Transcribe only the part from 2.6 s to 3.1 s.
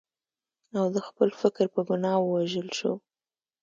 شو.